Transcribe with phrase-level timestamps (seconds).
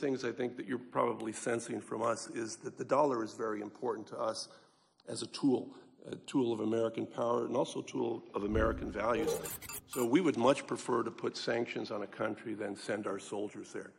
[0.00, 3.60] things I think that you're probably sensing from us is that the dollar is very
[3.60, 4.48] important to us
[5.08, 5.68] as a tool,
[6.10, 9.38] a tool of American power and also a tool of American values.
[9.88, 13.72] So we would much prefer to put sanctions on a country than send our soldiers
[13.72, 13.92] there.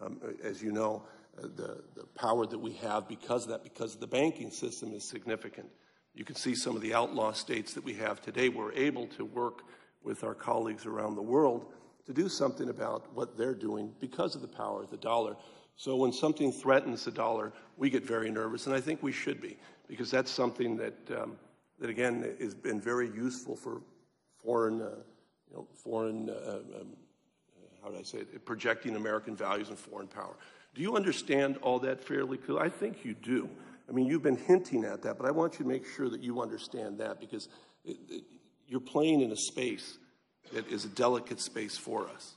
[0.00, 1.02] Um, as you know,
[1.36, 5.04] uh, the, the power that we have because of that, because the banking system is
[5.04, 5.68] significant.
[6.14, 8.48] You can see some of the outlaw states that we have today.
[8.48, 9.62] We're able to work
[10.02, 11.66] with our colleagues around the world
[12.08, 15.36] to do something about what they're doing because of the power of the dollar.
[15.76, 19.42] So when something threatens the dollar, we get very nervous, and I think we should
[19.42, 21.36] be, because that's something that, um,
[21.78, 23.82] that again, has been very useful for
[24.42, 24.88] foreign, uh,
[25.50, 26.96] you know, foreign, uh, um,
[27.82, 30.34] how do I say it, projecting American values and foreign power.
[30.74, 32.38] Do you understand all that fairly?
[32.38, 33.50] Because I think you do.
[33.86, 36.22] I mean, you've been hinting at that, but I want you to make sure that
[36.22, 37.48] you understand that because
[37.84, 38.24] it, it,
[38.66, 39.98] you're playing in a space
[40.52, 42.34] that is a delicate space for us.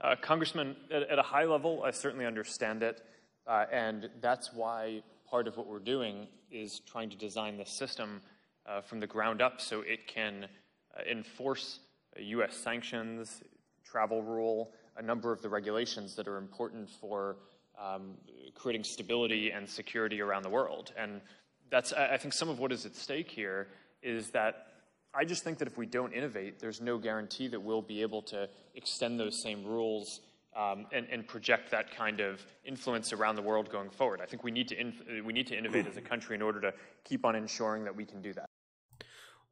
[0.00, 3.02] Uh, Congressman, at, at, a high level, I certainly understand it.
[3.46, 8.20] Uh, and that's why part of what we're doing is trying to design the system
[8.66, 10.44] uh, from the ground up so it can
[10.96, 11.80] uh, enforce
[12.18, 12.56] U.S.
[12.56, 13.42] sanctions,
[13.84, 17.36] travel rule, a number of the regulations that are important for
[17.80, 18.14] um,
[18.54, 20.92] creating stability and security around the world.
[20.96, 21.20] And
[21.70, 23.68] that's, I think, some of what is at stake here
[24.02, 24.73] is that
[25.16, 28.22] I just think that if we don't innovate, there's no guarantee that we'll be able
[28.22, 30.20] to extend those same rules
[30.56, 34.20] um, and, and, project that kind of influence around the world going forward.
[34.22, 34.92] I think we need to
[35.24, 38.04] we need to innovate as a country in order to keep on ensuring that we
[38.04, 38.48] can do that.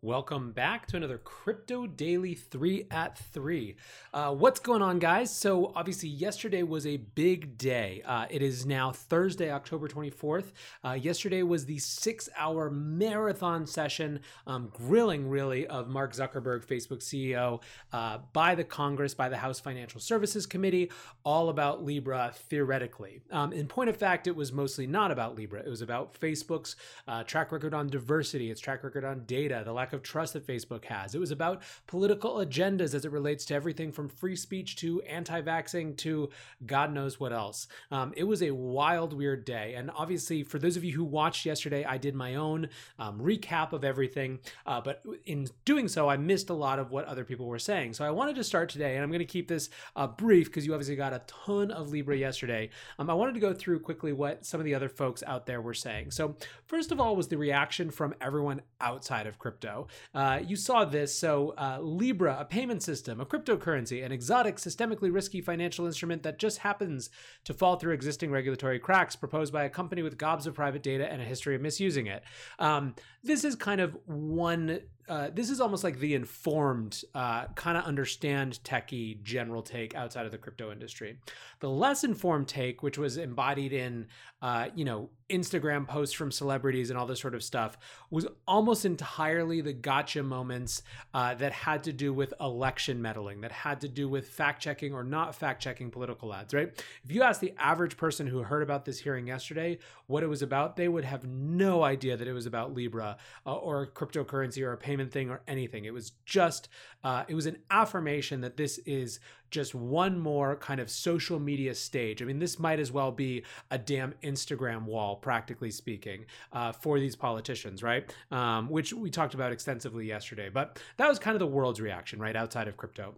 [0.04, 3.76] Welcome back to another Crypto Daily 3 at 3.
[4.12, 5.32] Uh, what's going on, guys?
[5.32, 8.02] So, obviously, yesterday was a big day.
[8.04, 10.54] Uh, it is now Thursday, October 24th.
[10.84, 16.98] Uh, yesterday was the six hour marathon session, um, grilling really, of Mark Zuckerberg, Facebook
[16.98, 20.90] CEO, uh, by the Congress, by the House Financial Services Committee,
[21.22, 23.22] all about Libra theoretically.
[23.30, 25.60] Um, in point of fact, it was mostly not about Libra.
[25.60, 26.74] It was about Facebook's
[27.06, 30.46] uh, track record on diversity, its track record on data, the lack of trust that
[30.46, 31.14] Facebook has.
[31.14, 35.40] It was about political agendas as it relates to everything from free speech to anti
[35.40, 36.30] vaxxing to
[36.66, 37.68] God knows what else.
[37.90, 39.74] Um, it was a wild, weird day.
[39.74, 43.72] And obviously, for those of you who watched yesterday, I did my own um, recap
[43.72, 44.40] of everything.
[44.66, 47.94] Uh, but in doing so, I missed a lot of what other people were saying.
[47.94, 50.66] So I wanted to start today, and I'm going to keep this uh, brief because
[50.66, 52.70] you obviously got a ton of Libra yesterday.
[52.98, 55.60] Um, I wanted to go through quickly what some of the other folks out there
[55.60, 56.10] were saying.
[56.10, 56.36] So,
[56.66, 59.81] first of all, was the reaction from everyone outside of crypto.
[60.14, 61.16] Uh, you saw this.
[61.16, 66.38] So, uh, Libra, a payment system, a cryptocurrency, an exotic, systemically risky financial instrument that
[66.38, 67.10] just happens
[67.44, 71.10] to fall through existing regulatory cracks, proposed by a company with gobs of private data
[71.10, 72.22] and a history of misusing it.
[72.58, 77.76] Um, this is kind of one uh, this is almost like the informed, uh, kind
[77.76, 81.18] of understand techie general take outside of the crypto industry.
[81.60, 84.06] The less informed take, which was embodied in,
[84.40, 87.78] uh, you know, Instagram posts from celebrities and all this sort of stuff,
[88.10, 90.82] was almost entirely the gotcha moments
[91.14, 94.92] uh, that had to do with election meddling, that had to do with fact checking
[94.92, 96.70] or not fact checking political ads, right?
[97.04, 100.42] If you ask the average person who heard about this hearing yesterday what it was
[100.42, 104.72] about, they would have no idea that it was about Libra uh, or cryptocurrency or
[104.72, 105.86] a payment thing or anything.
[105.86, 106.68] It was just,
[107.02, 109.20] uh, it was an affirmation that this is
[109.50, 112.20] just one more kind of social media stage.
[112.20, 117.00] I mean, this might as well be a damn Instagram wall, practically speaking, uh, for
[117.00, 118.14] these politicians, right?
[118.30, 120.50] Um, which we talked about extensively yesterday.
[120.50, 123.14] But that was kind of the world's reaction, right, outside of crypto.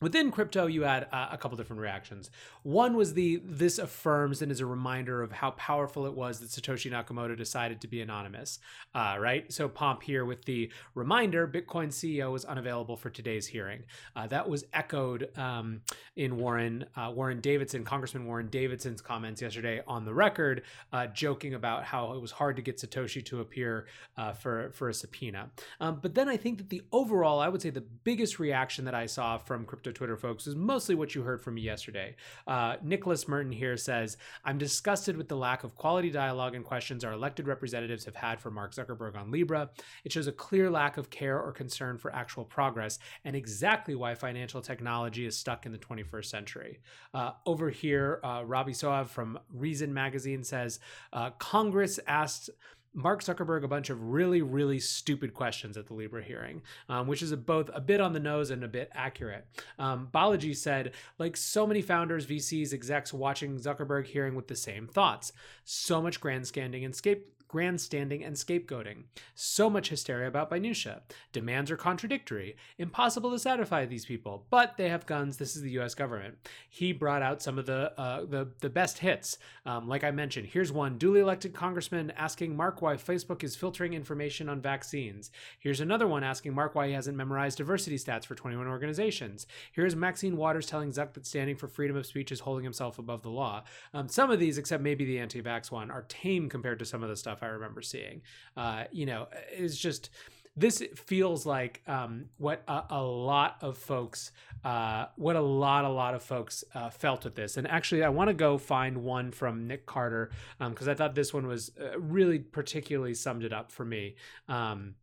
[0.00, 2.30] Within crypto, you had uh, a couple different reactions.
[2.62, 6.50] One was the this affirms and is a reminder of how powerful it was that
[6.50, 8.60] Satoshi Nakamoto decided to be anonymous,
[8.94, 9.52] uh, right?
[9.52, 13.82] So Pomp here with the reminder: Bitcoin CEO was unavailable for today's hearing.
[14.14, 15.80] Uh, that was echoed um,
[16.14, 21.54] in Warren uh, Warren Davidson, Congressman Warren Davidson's comments yesterday on the record, uh, joking
[21.54, 23.86] about how it was hard to get Satoshi to appear
[24.16, 25.50] uh, for for a subpoena.
[25.80, 28.94] Um, but then I think that the overall, I would say, the biggest reaction that
[28.94, 32.14] I saw from crypto crypto Twitter folks is mostly what you heard from me yesterday.
[32.46, 37.04] Uh, Nicholas Merten here says, I'm disgusted with the lack of quality dialogue and questions
[37.04, 39.70] our elected representatives have had for Mark Zuckerberg on Libra.
[40.04, 44.14] It shows a clear lack of care or concern for actual progress and exactly why
[44.14, 46.80] financial technology is stuck in the 21st century.
[47.14, 50.80] Uh, over here, uh, Robby Soave from Reason Magazine says,
[51.12, 52.50] uh, Congress asked
[52.94, 57.22] Mark Zuckerberg a bunch of really, really stupid questions at the Libra hearing, um, which
[57.22, 59.46] is a, both a bit on the nose and a bit accurate.
[59.78, 64.86] Um, Balaji said, like so many founders, VCs, execs watching Zuckerberg hearing with the same
[64.86, 65.32] thoughts.
[65.64, 69.04] So much grandstanding and scape grandstanding and scapegoating.
[69.34, 71.02] So much hysteria about minutia.
[71.32, 72.56] Demands are contradictory.
[72.76, 75.38] Impossible to satisfy these people, but they have guns.
[75.38, 75.94] This is the U.S.
[75.94, 76.36] government.
[76.68, 79.38] He brought out some of the uh, the the best hits.
[79.66, 83.94] Um, like I mentioned, here's one duly elected congressman asking Mark why Facebook is filtering
[83.94, 85.30] information on vaccines.
[85.58, 89.46] Here's another one asking Mark why he hasn't memorized diversity stats for 21 organizations.
[89.72, 93.22] Here's Maxine Waters telling Zuck that standing for freedom of speech is holding himself above
[93.22, 93.64] the law.
[93.94, 97.08] Um, some of these, except maybe the anti-vax one, are tame compared to some of
[97.08, 98.22] the stuff I remember seeing.
[98.56, 100.10] Uh, you know, it's just
[100.58, 104.32] this feels like um, what a, a, lot of folks,
[104.64, 107.56] uh, what a lot, a lot of folks uh, felt with this.
[107.56, 111.14] And actually, I want to go find one from Nic Carter because um, I thought
[111.14, 114.16] this one was uh, really particularly summed it up for me.
[114.48, 114.94] Um,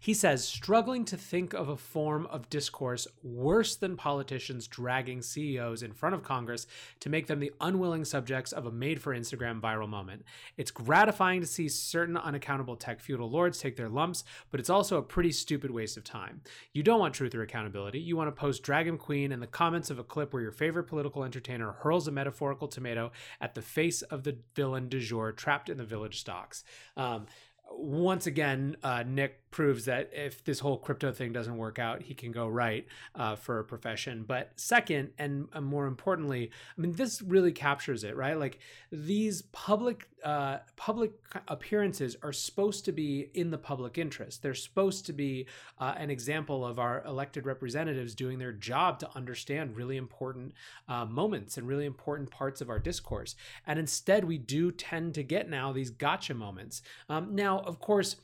[0.00, 5.82] he says, struggling to think of a form of discourse worse than politicians dragging CEOs
[5.82, 6.66] in front of Congress
[7.00, 10.24] to make them the unwilling subjects of a made for Instagram viral moment.
[10.56, 14.98] It's gratifying to see certain unaccountable tech feudal lords take their lumps, but it's also
[14.98, 16.40] a pretty stupid waste of time.
[16.72, 18.00] You don't want truth or accountability.
[18.00, 20.84] You want to post Dragon Queen in the comments of a clip where your favorite
[20.84, 25.68] political entertainer hurls a metaphorical tomato at the face of the villain du jour trapped
[25.68, 26.64] in the village stocks.
[26.96, 27.26] Um,
[27.70, 32.14] once again, uh, Nic proves that if this whole crypto thing doesn't work out, he
[32.14, 34.24] can go write uh, for a profession.
[34.26, 38.36] But second, and more importantly, I mean, this really captures it, right?
[38.36, 38.58] Like
[38.90, 41.12] these public uh, public
[41.48, 44.42] appearances are supposed to be in the public interest.
[44.42, 45.46] They're supposed to be
[45.80, 50.54] uh, an example of our elected representatives doing their job to understand really important
[50.88, 53.34] uh, moments and really important parts of our discourse.
[53.66, 56.82] And instead, we do tend to get now these gotcha moments.
[57.08, 58.16] Um, now, of course,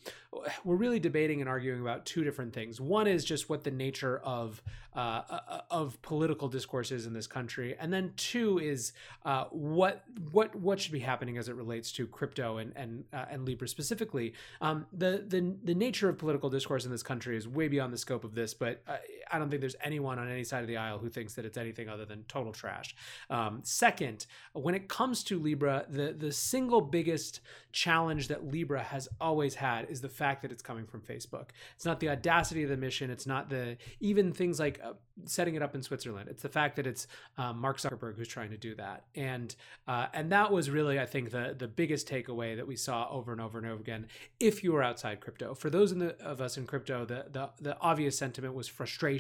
[0.65, 2.81] we're really debating and arguing about two different things.
[2.81, 4.63] One is just what the nature of
[4.97, 8.93] uh, uh, of political discourse is in this country, and then two is
[9.25, 13.27] uh, what what what should be happening as it relates to crypto and and uh,
[13.31, 14.33] and Libra specifically.
[14.61, 17.99] Um, the the the nature of political discourse in this country is way beyond the
[17.99, 18.97] scope of this, but uh,
[19.31, 21.59] I don't think there's anyone on any side of the aisle who thinks that it's
[21.59, 22.95] anything other than total trash.
[23.31, 27.41] Um, second, when it comes to Libra, the the single biggest
[27.73, 31.51] challenge that Libra has always had is the fact that it's coming from Facebook.
[31.77, 33.11] It's not the audacity of the mission.
[33.11, 34.95] It's not the even things like uh,
[35.25, 36.29] setting it up in Switzerland.
[36.29, 39.55] It's the fact that it's um, Mark Zuckerberg who's trying to do that, and
[39.87, 43.33] uh, and that was really I think the the biggest takeaway that we saw over
[43.33, 44.07] and over and over again.
[44.41, 47.77] If you were outside crypto, for those the, of us in crypto, the the the
[47.81, 49.18] obvious sentiment was frustration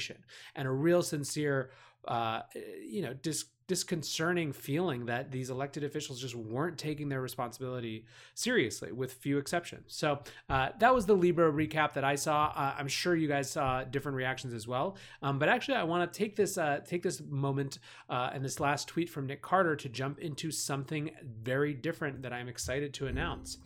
[0.54, 1.70] and a real sincere
[2.06, 2.40] uh,
[2.86, 8.92] you know dis disconcerting feeling that these elected officials just weren't taking their responsibility seriously,
[8.92, 9.94] with few exceptions.
[9.94, 12.46] So uh, that was the Libra recap that I saw.
[12.56, 14.96] Uh, I'm sure you guys saw different reactions as well.
[15.22, 17.78] Um, but actually, I want to take this uh, take this moment
[18.08, 21.10] uh, and this last tweet from Nic Carter to jump into something
[21.42, 23.58] very different that I'm excited to announce.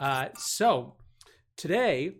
[0.00, 0.94] Uh, so
[1.56, 2.14] today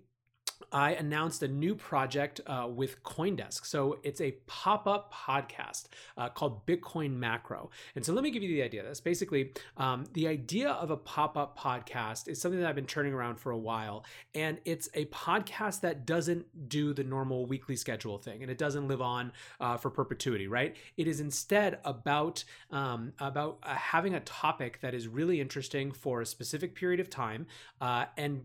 [0.72, 3.66] I announced a new project uh, with Coindesk.
[3.66, 5.86] So it's a pop up podcast
[6.16, 7.70] uh, called Bitcoin Macro.
[7.94, 8.82] And so let me give you the idea.
[8.82, 12.86] That's basically um, the idea of a pop up podcast is something that I've been
[12.86, 14.04] turning around for a while.
[14.34, 18.88] And it's a podcast that doesn't do the normal weekly schedule thing and it doesn't
[18.88, 20.76] live on uh, for perpetuity, right?
[20.96, 26.20] It is instead about, um, about uh, having a topic that is really interesting for
[26.20, 27.46] a specific period of time
[27.80, 28.42] uh, and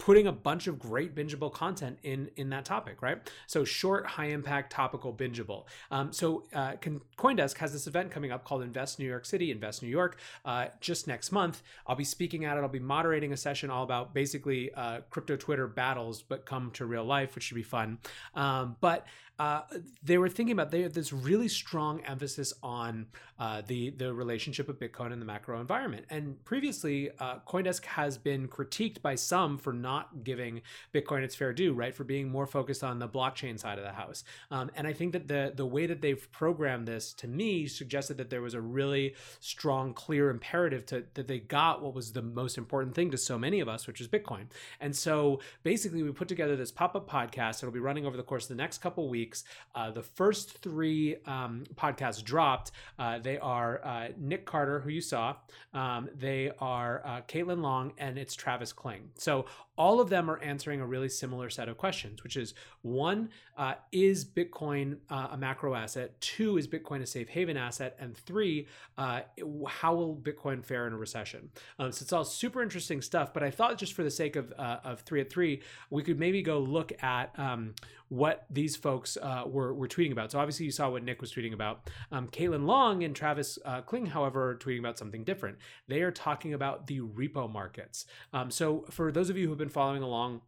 [0.00, 3.18] putting a bunch of great bingeable content in in that topic right?
[3.46, 5.66] So short high impact topical bingeable.
[5.90, 6.72] Um, so uh,
[7.18, 10.66] coindesk has this event coming up called invest new york city invest new york uh,
[10.80, 11.62] just next month.
[11.86, 12.60] I'll be speaking at it.
[12.60, 16.86] I'll be moderating a session all about basically uh, crypto twitter battles but come to
[16.86, 17.98] real life which should be fun.
[18.34, 19.06] Um, but
[19.40, 19.62] uh,
[20.02, 23.06] they were thinking about they this really strong emphasis on
[23.38, 26.04] uh, the the relationship of Bitcoin and the macro environment.
[26.10, 30.60] And previously, uh, CoinDesk has been critiqued by some for not giving
[30.92, 31.94] Bitcoin its fair due, right?
[31.94, 34.24] For being more focused on the blockchain side of the house.
[34.50, 38.18] Um, and I think that the the way that they've programmed this to me suggested
[38.18, 42.20] that there was a really strong, clear imperative to that they got what was the
[42.20, 44.48] most important thing to so many of us, which is Bitcoin.
[44.80, 47.62] And so basically, we put together this pop up podcast.
[47.62, 49.44] It'll be running over the course of the next couple weeks weeks.
[49.74, 52.72] Uh, the first three um, podcasts dropped.
[52.98, 55.36] Uh, they are uh, Nic Carter, who you saw.
[55.72, 59.10] Um, they are uh, Caitlin Long, and it's Travis Kling.
[59.16, 59.46] So
[59.76, 63.74] all of them are answering a really similar set of questions, which is one, uh,
[63.92, 66.20] is Bitcoin a macro asset?
[66.20, 67.96] Two, is Bitcoin a safe haven asset?
[67.98, 68.66] And three,
[68.98, 71.48] how will Bitcoin fare in a recession?
[71.78, 73.32] Um, so it's all super interesting stuff.
[73.32, 76.42] But I thought just for the sake of, of three at three, we could maybe
[76.42, 77.74] go look at um,
[78.10, 80.32] what these folks uh, were, were tweeting about.
[80.32, 81.88] So obviously you saw what Nic was tweeting about.
[82.10, 85.58] Um, Caitlin Long and Travis uh, Kling, however, are tweeting about something different.
[85.86, 88.06] They are talking about the repo markets.
[88.32, 90.42] Um, so for those of you who have been following along,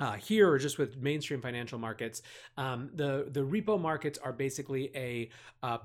[0.00, 2.22] uh, here or just with mainstream financial markets,
[2.56, 5.28] um, the the repo markets are basically a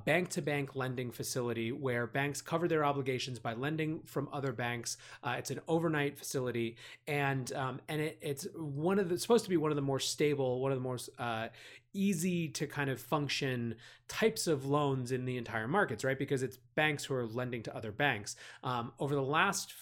[0.05, 4.97] bank to bank lending facility where banks cover their obligations by lending from other banks.
[5.23, 6.75] Uh, it's an overnight facility,
[7.07, 9.99] and um, and it, it's one of the supposed to be one of the more
[9.99, 11.47] stable, one of the most uh,
[11.93, 13.75] easy to kind of function
[14.07, 16.17] types of loans in the entire markets, right?
[16.17, 18.35] Because it's banks who are lending to other banks.
[18.63, 19.73] Um, over the last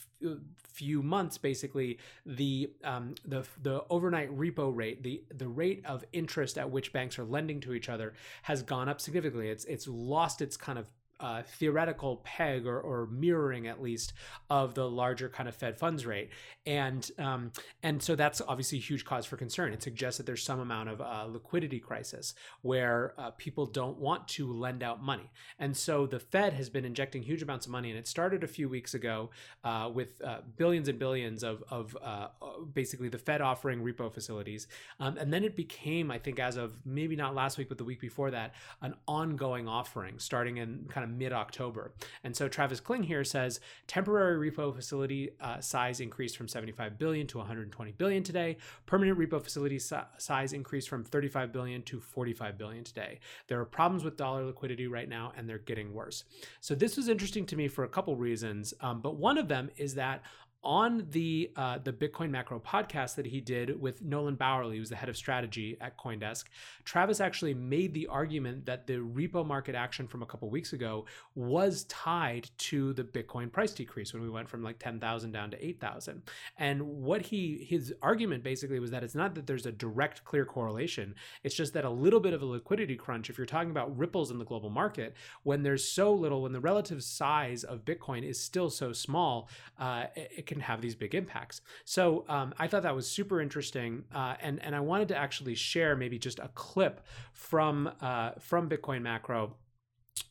[0.57, 6.57] few months, basically, the um, the the overnight repo rate, the the rate of interest
[6.57, 9.49] at which banks are lending to each other, has gone up significantly.
[9.49, 14.13] It's it's lost its kind of uh, theoretical peg or, or, mirroring at least
[14.49, 16.29] of the larger kind of Fed funds rate,
[16.65, 17.51] and um,
[17.83, 19.73] and so that's obviously a huge cause for concern.
[19.73, 24.27] It suggests that there's some amount of uh, liquidity crisis where uh, people don't want
[24.29, 27.89] to lend out money, and so the Fed has been injecting huge amounts of money,
[27.89, 29.29] and it started a few weeks ago
[29.63, 32.27] uh, with uh, billions and billions of of uh,
[32.73, 34.67] basically the Fed offering repo facilities,
[34.99, 37.83] um, and then it became, I think, as of maybe not last week but the
[37.83, 41.93] week before that, an ongoing offering starting in kind of mid October.
[42.23, 47.27] And so Travis Kling here says temporary repo facility uh, size increased from 75 billion
[47.27, 48.57] to 120 billion today.
[48.85, 53.19] Permanent repo facility si- size increased from 35 billion to 45 billion today.
[53.47, 56.23] There are problems with dollar liquidity right now, and they're getting worse.
[56.61, 59.69] So this was interesting to me for a couple reasons, um, but one of them
[59.77, 60.23] is that
[60.63, 64.95] on the uh, the Bitcoin Macro podcast that he did with Nolan Bauerle, who's the
[64.95, 66.45] head of strategy at CoinDesk,
[66.83, 71.05] Travis actually made the argument that the repo market action from a couple weeks ago
[71.33, 75.49] was tied to the Bitcoin price decrease when we went from like ten thousand down
[75.51, 76.23] to eight thousand.
[76.57, 80.45] And what he his argument basically was that it's not that there's a direct clear
[80.45, 81.15] correlation.
[81.43, 83.29] It's just that a little bit of a liquidity crunch.
[83.29, 86.59] If you're talking about ripples in the global market, when there's so little, when the
[86.59, 89.47] relative size of Bitcoin is still so small,
[89.79, 91.61] uh, it, can have these big impacts.
[91.85, 95.55] So um, I thought that was super interesting, uh, and and I wanted to actually
[95.55, 99.55] share maybe just a clip from uh, from Bitcoin Macro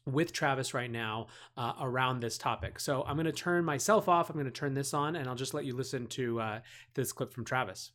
[0.05, 2.81] with Travis right now uh, around this topic.
[2.81, 4.29] So I'm going to turn myself off.
[4.29, 6.61] I'm going to turn this on, and I'll just let you listen to uh,
[6.95, 7.93] this clip from Travis.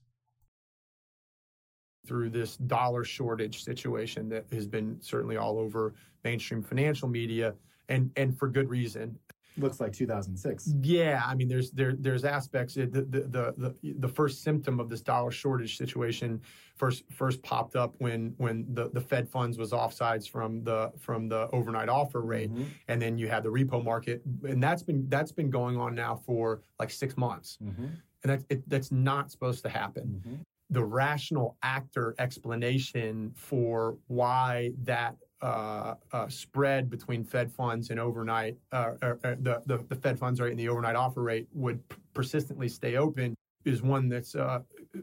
[2.08, 7.54] Through this dollar shortage situation that has been certainly all over mainstream financial media,
[7.90, 9.20] and and for good reason
[9.58, 10.74] looks like 2006.
[10.82, 12.76] Yeah, I mean, there's there there's aspects.
[12.76, 16.42] The the the the, the first symptom of this dollar shortage situation
[16.76, 21.28] first first popped up when when the, the Fed funds was offsides from the from
[21.28, 22.64] the overnight offer rate, mm-hmm.
[22.88, 26.16] and then you had the repo market, and that's been that's been going on now
[26.16, 27.86] for like six months, mm-hmm.
[27.86, 30.22] and that's it, that's not supposed to happen.
[30.26, 30.36] Mm-hmm.
[30.70, 38.56] The rational actor explanation for why that uh, uh, spread between Fed funds and overnight,
[38.72, 41.82] uh, or, or the, the, the, Fed funds rate and the overnight offer rate would
[42.14, 43.36] persistently stay open
[43.66, 44.60] is one that's uh,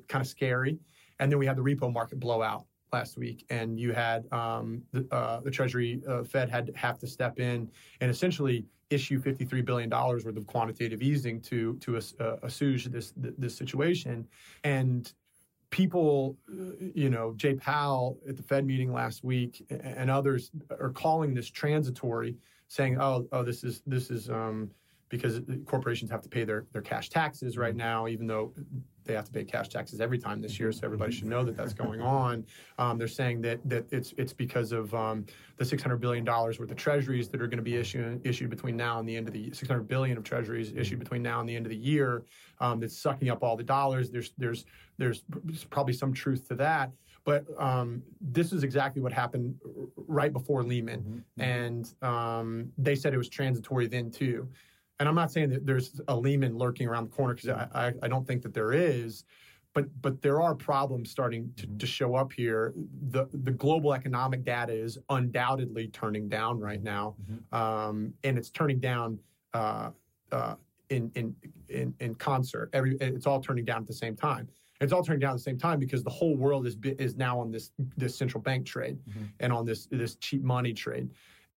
[0.09, 0.79] kind of scary.
[1.19, 5.07] And then we had the repo market blowout last week, and you had um, the,
[5.13, 7.71] uh, the, Treasury uh, Fed had to have to step in
[8.01, 11.97] and essentially issue $53 billion worth of quantitative easing to to
[12.43, 14.27] assuage this this situation.
[14.65, 15.13] And
[15.71, 16.37] people,
[16.95, 21.49] you know, Jay Powell at the Fed meeting last week and others are calling this
[21.49, 22.37] transitory,
[22.69, 24.71] saying, "Oh, oh, this is this is um,
[25.09, 27.79] because corporations have to pay their their cash taxes right mm-hmm.
[27.79, 28.53] now, even though
[29.05, 31.57] they have to pay cash taxes every time this year, so everybody should know that
[31.57, 32.45] that's going on.
[32.79, 35.27] Um, they're saying that that it's it's because of um,
[35.57, 38.77] the 600 billion dollars worth of treasuries that are going to be issued issued between
[38.77, 41.57] now and the end of the 600 billion of treasuries issued between now and the
[41.57, 42.25] end of the year.
[42.61, 44.11] Um, that's sucking up all the dollars.
[44.11, 44.65] There's there's
[44.99, 45.23] there's
[45.71, 46.91] probably some truth to that.
[47.25, 49.55] But um, this is exactly what happened
[49.97, 51.41] right before Lehman, mm-hmm.
[51.41, 54.49] and um, they said it was transitory then too
[55.01, 57.93] and I'm not saying that there's a Lehman lurking around the corner because I, I,
[58.03, 59.25] I, don't think that there is,
[59.73, 61.79] but but there are problems starting to, mm-hmm.
[61.79, 62.75] to show up here.
[63.09, 67.55] The the global economic data is undoubtedly turning down right now, mm-hmm.
[67.59, 69.19] um, and it's turning down
[69.55, 69.91] uh,
[70.33, 70.57] uh,
[70.91, 71.35] in, in
[71.71, 72.69] in in concert.
[72.75, 74.49] Every it's all turning down at the same time.
[74.83, 77.41] It's all turning down at the same time because the whole world is is now
[77.41, 79.25] on this this central bank trade mm-hmm.
[79.41, 81.09] and on this this cheap money trade.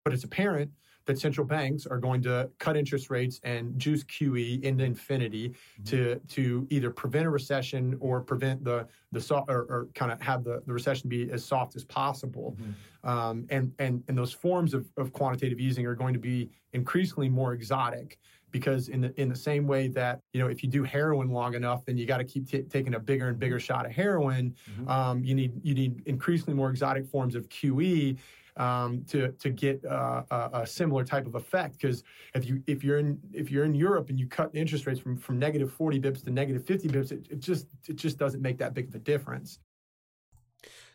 [0.03, 0.69] But it's apparent
[1.05, 5.83] that central banks are going to cut interest rates and juice QE into infinity mm-hmm.
[5.83, 10.21] to to either prevent a recession or prevent the the soft or, or kind of
[10.21, 12.57] have the, the recession be as soft as possible.
[12.59, 13.09] Mm-hmm.
[13.09, 17.29] Um, and and and those forms of, of quantitative easing are going to be increasingly
[17.29, 18.17] more exotic
[18.51, 21.55] because in the in the same way that you know if you do heroin long
[21.55, 24.55] enough then you got to keep t- taking a bigger and bigger shot of heroin
[24.71, 24.87] mm-hmm.
[24.87, 28.17] um, you need you need increasingly more exotic forms of QE
[28.57, 31.73] um, to to get uh, a, a, similar type of effect.
[31.79, 32.03] Because
[32.35, 35.17] if you if you're in if you're in Europe and you cut interest rates from
[35.17, 38.57] from negative 40 bips to negative 50 bips, it, it just it just doesn't make
[38.59, 39.59] that big of a difference.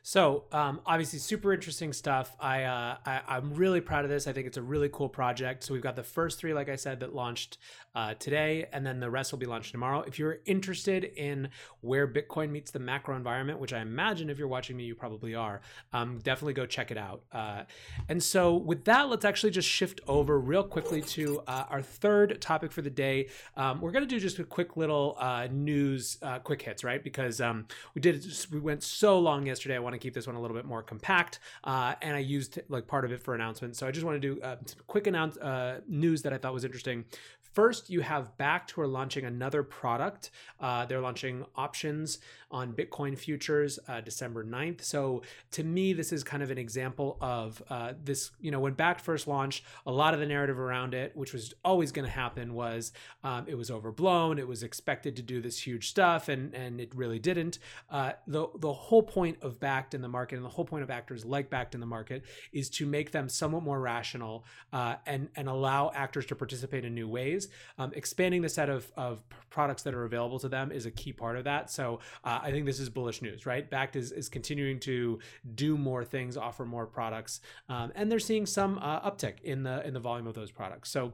[0.03, 2.35] So um, obviously, super interesting stuff.
[2.41, 4.27] I, uh, I am really proud of this.
[4.27, 5.65] I think it's a really cool project.
[5.65, 7.59] So we've got the first three, like I said, that launched
[7.95, 10.03] uh, today, and then the rest will be launched tomorrow.
[10.03, 11.51] If you're interested in
[11.81, 15.35] where Bitcoin meets the macro environment, which I imagine if you're watching me, you probably
[15.35, 15.61] are,
[15.93, 17.23] um, definitely go check it out.
[17.33, 17.65] Uh,
[18.09, 22.41] and so with that, let's actually just shift over real quickly to uh, our third
[22.41, 23.29] topic for the day.
[23.57, 27.03] Um, we're to do just a quick little uh, news, uh, quick hits, right?
[27.03, 29.79] Because um, we did we went so long yesterday.
[29.89, 32.87] Want to keep this one a little bit more compact, uh, and I used like
[32.87, 33.79] part of it for announcements.
[33.79, 36.67] So I just want to do uh, quick announce uh, news that I thought was
[36.67, 37.07] interesting.
[37.59, 40.31] First, you have Bakkt who are launching another product.
[40.61, 42.21] Uh, they're launching options
[42.53, 44.83] on Bitcoin futures uh, December 9th.
[44.83, 48.31] So to me, this is kind of an example of uh, this.
[48.41, 51.53] You know, when Bakkt first launched, a lot of the narrative around it, which was
[51.65, 52.93] always going to happen, was
[53.25, 54.39] um, it was overblown.
[54.39, 57.59] It was expected to do this huge stuff, and and it really didn't.
[57.91, 60.91] Uh, the the whole point of Bakkt in the market, and the whole point of
[60.91, 62.23] actors like Bakkt in the market,
[62.53, 66.95] is to make them somewhat more rational uh, and and allow actors to participate in
[66.95, 67.48] new ways.
[67.79, 71.13] Um, expanding the set of, of products that are available to them is a key
[71.13, 71.71] part of that.
[71.71, 73.69] So uh, I think this is bullish news, right?
[73.71, 75.19] Bakkt is, is continuing to
[75.55, 79.87] do more things, offer more products, um, and they're seeing some uh, uptick in the
[79.87, 80.91] in the volume of those products.
[80.91, 81.13] So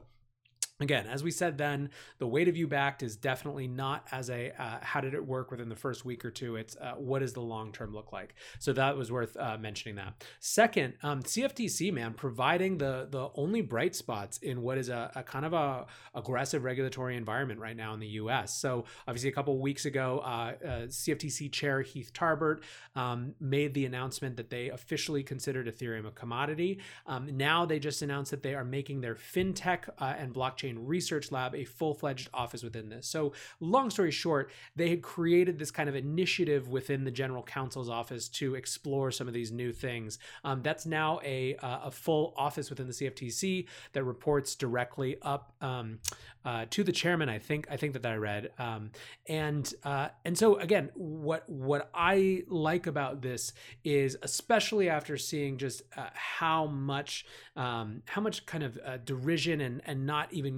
[0.81, 4.51] Again, as we said then, the weight of view Bakkt is definitely not as a
[4.61, 6.57] uh, how did it work within the first week or two.
[6.57, 8.35] It's uh, what does the long term look like.
[8.59, 9.95] So that was worth uh, mentioning.
[9.95, 15.11] That second, um, CFTC man providing the the only bright spots in what is a,
[15.15, 18.53] a, kind of a aggressive regulatory environment right now in the U.S.
[18.59, 22.63] So obviously, a couple weeks ago, uh, uh, CFTC Chair Heath Tarbert
[22.97, 26.81] um, made the announcement that they officially considered Ethereum a commodity.
[27.05, 30.75] Um, now they just announced that they are making their fintech uh, and blockchain blockchain
[30.77, 33.07] research lab, a full fledged office within this.
[33.07, 37.89] So, long story short, they had created this kind of initiative within the general counsel's
[37.89, 40.19] office to explore some of these new things.
[40.43, 45.53] Um, that's now a, uh, a full office within the CFTC that reports directly up
[45.61, 45.99] um,
[46.45, 47.27] uh, to the chairman.
[47.27, 48.91] I think I think that, that I read, um,
[49.27, 55.57] and uh, and so again, what what I like about this is especially after seeing
[55.57, 60.54] just uh, how much um, how much kind of uh, derision and and not even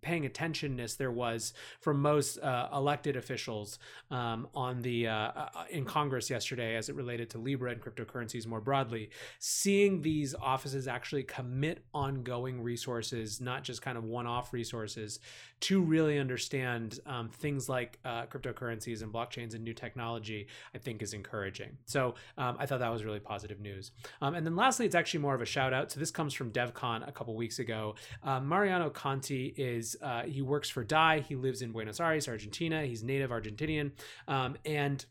[0.00, 3.78] paying attentionness there was from most uh, elected officials
[4.10, 8.60] um, on the uh, in Congress yesterday as it related to Libra and cryptocurrencies more
[8.60, 9.10] broadly.
[9.38, 15.20] Seeing these offices actually commit ongoing resources, not just kind of one-off resources
[15.60, 21.02] to really understand um, things like uh, cryptocurrencies and blockchains and new technology, I think
[21.02, 21.76] is encouraging.
[21.84, 23.92] So um, I thought that was really positive news.
[24.20, 25.92] Um, and then lastly, it's actually more of a shout out.
[25.92, 27.94] So this comes from DevCon a couple weeks ago.
[28.24, 31.20] Uh, Mariano Conti is, uh, he works for DAI.
[31.20, 32.84] He lives in Buenos Aires, Argentina.
[32.84, 33.92] He's native Argentinian.
[34.28, 35.04] Um, and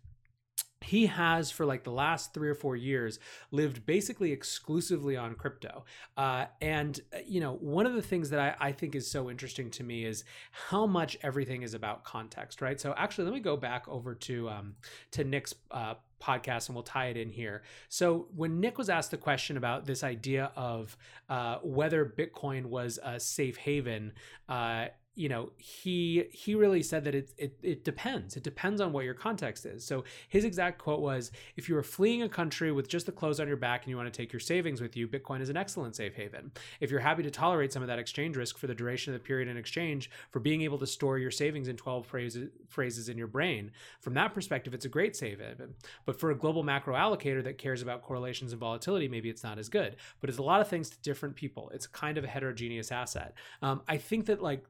[0.84, 3.20] he has for like the last three or four years
[3.52, 5.86] lived basically exclusively on crypto.
[6.18, 9.30] Uh, and uh, you know one of the things that I, I, think is so
[9.30, 12.80] interesting to me is how much everything is about context right?
[12.80, 14.76] So actually let me go back over to um,
[15.12, 17.64] to nic's uh, podcast and we'll tie it in here.
[17.90, 20.98] So when nick was asked the question about this idea of
[21.30, 24.14] uh, whether bitcoin was a safe haven
[24.50, 28.38] uh, you know he he really said that it, it it depends.
[28.38, 29.84] It depends on what your context is.
[29.84, 33.40] So his exact quote was if you are fleeing a country with just the clothes
[33.40, 35.58] on your back and you want to take your savings with you bitcoin is an
[35.58, 36.52] excellent safe haven.
[36.80, 39.26] If you're happy to tolerate some of that exchange risk for the duration of the
[39.26, 43.18] period in exchange for being able to store your savings in 12 phrases phrases in
[43.18, 45.74] your brain from that perspective it's a great safe haven.
[46.06, 49.60] But for a global macro allocator that cares about correlations and volatility maybe it's not
[49.60, 49.98] as good.
[50.22, 51.70] But it's a lot of things to different people.
[51.74, 53.34] It's kind of a heterogeneous asset.
[53.62, 54.64] Um, i think that like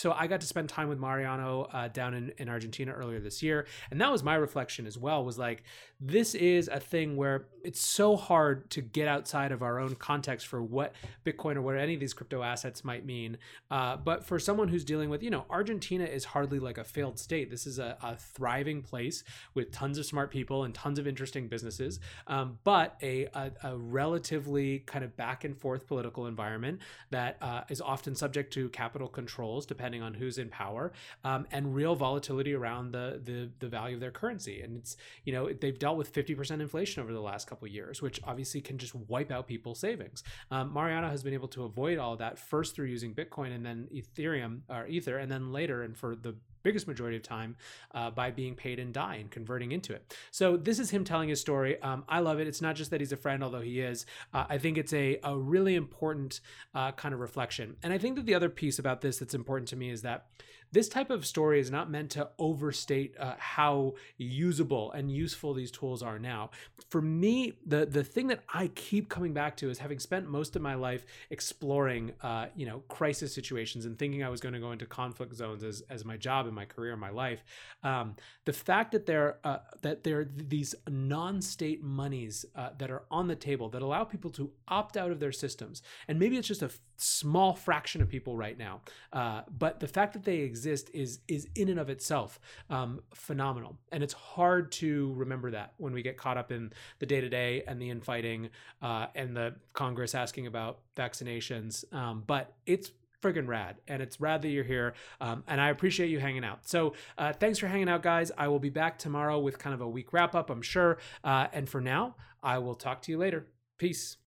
[0.00, 3.42] so I got to spend time with Mariano uh, down in, in Argentina earlier this
[3.42, 5.22] year, and that was my reflection as well.
[5.24, 5.62] Was like,
[6.00, 10.46] this is a thing where it's so hard to get outside of our own context
[10.46, 10.94] for what
[11.26, 13.36] Bitcoin or what any of these crypto assets might mean.
[13.70, 17.18] Uh, but for someone who's dealing with, you know, Argentina is hardly like a failed
[17.18, 17.50] state.
[17.50, 21.48] This is a, a thriving place with tons of smart people and tons of interesting
[21.48, 27.36] businesses, um, but a, a, a, relatively kind of back and forth political environment that
[27.42, 30.92] uh, is often subject to capital controls depending on who's in power
[31.24, 34.62] um, and real volatility around the, the the value of their currency.
[34.62, 38.20] And it's you know they've dealt with 50% inflation over the last couple years, which
[38.24, 40.22] obviously can just wipe out people's savings.
[40.50, 43.64] Um, Mariano has been able to avoid all of that first through using Bitcoin and
[43.64, 47.56] then Ethereum or Ether, and then later and for the biggest majority of time
[47.94, 50.14] uh, by being paid in Dai and converting into it.
[50.30, 51.80] So this is him telling his story.
[51.82, 52.46] Um, I love it.
[52.46, 54.06] It's not just that he's a friend, although he is.
[54.32, 56.40] Uh, I think it's a, a really important
[56.74, 57.76] uh, kind of reflection.
[57.82, 60.26] And I think that the other piece about this that's important to me is that
[60.72, 65.70] this type of story is not meant to overstate uh, how usable and useful these
[65.70, 66.50] tools are now.
[66.90, 70.54] For me, the the thing that I keep coming back to is having spent most
[70.56, 74.60] of my life exploring, uh, you know, crisis situations and thinking I was going to
[74.60, 77.42] go into conflict zones as, as my job and my career and my life.
[77.82, 83.02] Um, the fact that there uh, that there are these non-state monies uh, that are
[83.10, 86.48] on the table that allow people to opt out of their systems, and maybe it's
[86.48, 90.59] just a small fraction of people right now, uh, but the fact that they exist
[90.60, 93.78] exist is is in and of itself um, phenomenal.
[93.92, 97.28] And it's hard to remember that when we get caught up in the day to
[97.28, 98.50] day and the infighting
[98.82, 101.90] uh, and the Congress asking about vaccinations.
[101.94, 102.90] Um, but it's
[103.22, 103.76] friggin' rad.
[103.88, 104.94] And it's rad that you're here.
[105.20, 106.66] Um, and I appreciate you hanging out.
[106.66, 108.32] So uh, thanks for hanging out, guys.
[108.36, 110.98] I will be back tomorrow with kind of a week wrap up, I'm sure.
[111.22, 113.46] Uh, and for now, I will talk to you later.
[113.78, 114.16] Peace.